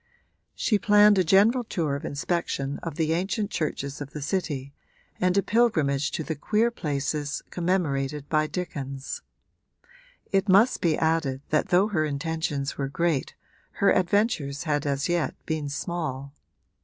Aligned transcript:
She 0.55 0.79
planned 0.79 1.19
a 1.19 1.23
general 1.23 1.63
tour 1.63 1.95
of 1.95 2.05
inspection 2.05 2.79
of 2.81 2.95
the 2.95 3.13
ancient 3.13 3.51
churches 3.51 4.01
of 4.01 4.13
the 4.13 4.21
City 4.23 4.73
and 5.19 5.37
a 5.37 5.43
pilgrimage 5.43 6.09
to 6.13 6.23
the 6.23 6.33
queer 6.33 6.71
places 6.71 7.43
commemorated 7.51 8.27
by 8.27 8.47
Dickens. 8.47 9.21
It 10.31 10.49
must 10.49 10.81
be 10.81 10.97
added 10.97 11.41
that 11.51 11.67
though 11.67 11.89
her 11.89 12.03
intentions 12.03 12.79
were 12.79 12.87
great 12.87 13.35
her 13.73 13.91
adventures 13.95 14.63
had 14.63 14.87
as 14.87 15.07
yet 15.07 15.35
been 15.45 15.69
small. 15.69 16.33